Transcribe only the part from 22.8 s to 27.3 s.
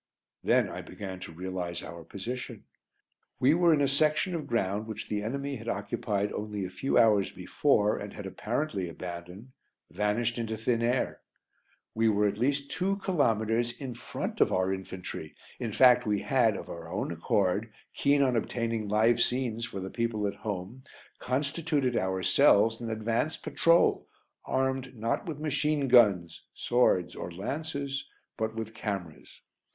an advance patrol, armed, not with machine guns, swords, or